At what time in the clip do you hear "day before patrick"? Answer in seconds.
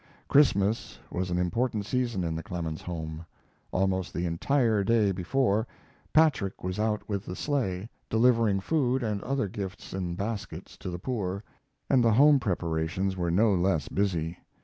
4.83-6.63